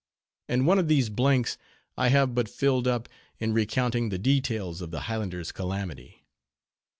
[0.49, 1.59] And one of these blanks
[1.95, 3.07] I have but filled up,
[3.37, 6.25] in recounting the details of the Highlander's calamity.